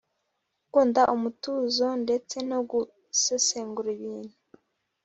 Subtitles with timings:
[0.59, 4.35] gukunda umutuzo ndetse no gusesengura ibintu